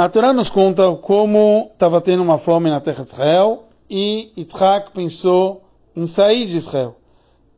[0.00, 4.92] A Torá nos conta como estava tendo uma fome na terra de Israel e Yitzhak
[4.92, 5.64] pensou
[5.96, 6.94] em sair de Israel.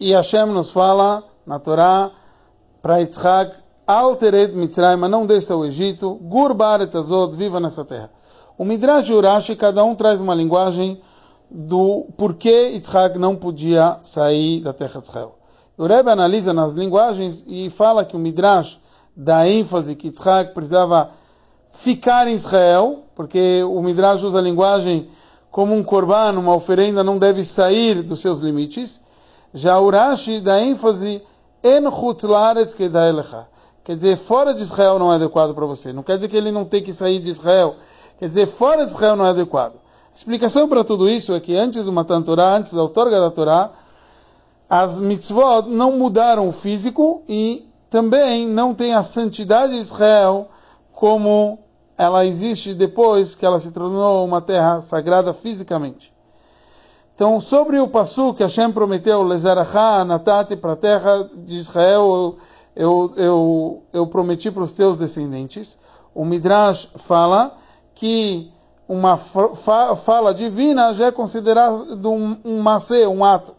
[0.00, 2.10] E Hashem nos fala na Torá
[2.80, 3.54] para Yitzhak,
[3.86, 8.10] Altered Mitzrayim, não desça ao Egito, Gur Baretz Azot, viva nessa terra.
[8.56, 10.98] O Midrash e Urashi, cada um traz uma linguagem
[11.50, 15.34] do porquê Yitzhak não podia sair da terra de Israel.
[15.76, 18.80] O Rebbe analisa nas linguagens e fala que o Midrash
[19.14, 21.10] dá ênfase que Yitzhak precisava
[21.70, 25.08] ficar em Israel, porque o Midrash usa a linguagem
[25.50, 29.00] como um korban, uma oferenda, não deve sair dos seus limites.
[29.52, 31.22] Já Urashi dá ênfase
[31.62, 33.48] en chutzlaretz kedaelecha.
[33.82, 35.92] Quer dizer, fora de Israel não é adequado para você.
[35.92, 37.74] Não quer dizer que ele não tem que sair de Israel.
[38.18, 39.74] Quer dizer, fora de Israel não é adequado.
[39.74, 43.30] A explicação para tudo isso é que antes do Matan Torah, antes da outorga da
[43.30, 43.70] Torá,
[44.68, 50.48] as mitzvot não mudaram o físico e também não tem a santidade de Israel
[50.92, 51.58] como
[52.00, 56.10] ela existe depois que ela se tornou uma terra sagrada fisicamente.
[57.14, 62.36] Então, sobre o passo que Hashem prometeu, Lezarachá, Natati, para a terra de Israel,
[62.74, 65.78] eu, eu, eu prometi para os teus descendentes,
[66.14, 67.54] o Midrash fala
[67.94, 68.50] que
[68.88, 73.52] uma fala divina já é considerado um, um macê, um ato.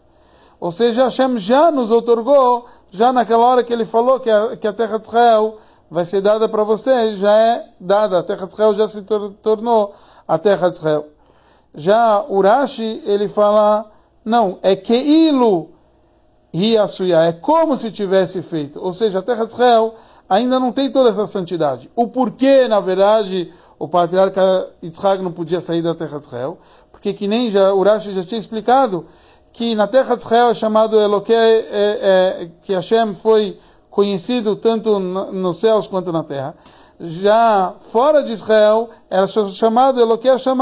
[0.58, 4.66] Ou seja, Hashem já nos otorgou, já naquela hora que ele falou que a, que
[4.66, 5.58] a terra de Israel
[5.92, 8.18] vai ser dada para você, já é dada.
[8.18, 9.02] A terra de Israel já se
[9.42, 9.94] tornou
[10.26, 11.06] a terra de Israel.
[11.74, 13.90] Já Urashi, ele fala,
[14.24, 15.68] não, é Keilu
[16.52, 18.82] Riasuya, é como se tivesse feito.
[18.82, 19.94] Ou seja, a terra de Israel
[20.26, 21.90] ainda não tem toda essa santidade.
[21.94, 24.40] O porquê, na verdade, o patriarca
[24.82, 26.56] Yitzhak não podia sair da terra de Israel?
[26.90, 29.04] Porque que nem já, Urashi já tinha explicado,
[29.52, 33.58] que na terra de Israel é chamado Eloque, é, é, que Hashem foi
[33.92, 36.56] conhecido tanto nos céus quanto na terra.
[36.98, 40.56] Já fora de Israel, era chamado Eloque Hashem,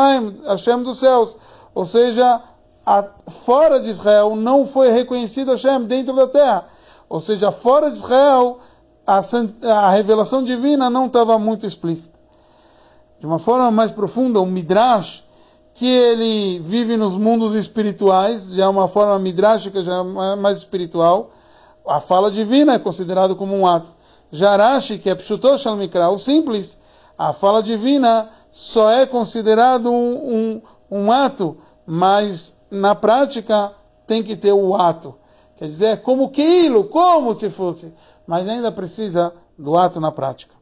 [0.46, 1.36] Hashem dos céus.
[1.72, 2.42] Ou seja,
[2.84, 6.66] a, fora de Israel não foi reconhecido Hashem dentro da terra.
[7.08, 8.58] Ou seja, fora de Israel,
[9.06, 9.20] a,
[9.68, 12.18] a revelação divina não estava muito explícita.
[13.20, 15.24] De uma forma mais profunda, o Midrash,
[15.74, 21.30] que ele vive nos mundos espirituais, já é uma forma midrashica, já é mais espiritual,
[21.90, 23.90] a fala divina é considerado como um ato.
[24.30, 26.78] Jarashi, que é Pshuto Shalmikra, o simples,
[27.18, 33.72] a fala divina só é considerado um, um, um ato, mas na prática
[34.06, 35.16] tem que ter o ato.
[35.56, 37.92] Quer dizer, como quilo, como se fosse,
[38.24, 40.54] mas ainda precisa do ato na prática.